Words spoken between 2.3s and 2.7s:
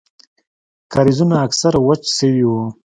وو.